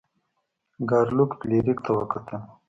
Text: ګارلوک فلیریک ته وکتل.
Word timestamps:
ګارلوک 0.89 1.31
فلیریک 1.39 1.79
ته 1.85 1.91
وکتل. 1.97 2.35